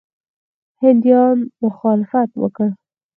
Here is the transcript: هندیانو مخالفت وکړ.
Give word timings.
هندیانو 0.81 1.49
مخالفت 1.63 2.29
وکړ. 2.41 2.69